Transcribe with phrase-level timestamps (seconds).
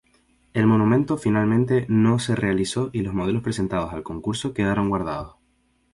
[0.55, 5.35] El monumento finalmente no se realizó y los modelos presentados al concurso quedaron guardados.